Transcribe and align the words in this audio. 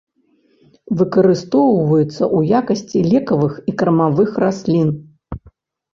Выкарыстоўваюцца 1.01 2.09
ў 2.09 2.39
якасці 2.61 2.99
лекавых 3.13 3.53
і 3.73 3.77
кармавых 3.83 4.29
раслін. 4.45 4.89